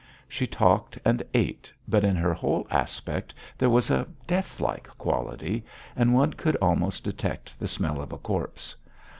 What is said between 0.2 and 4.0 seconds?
She talked and ate, but in her whole aspect there was